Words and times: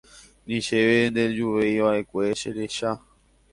Ni 0.47 0.57
chéve 0.67 0.97
nderejuveiva'ekue 1.09 2.25
cherecha. 2.39 2.91